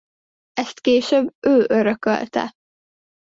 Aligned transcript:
Ezt 0.53 0.79
később 0.79 1.33
ő 1.39 1.65
örökölte. 1.69 2.51